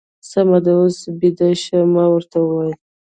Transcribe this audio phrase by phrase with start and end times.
[0.29, 1.79] سمه ده، اوس بېده شه.
[1.93, 2.73] ما ورته وویل.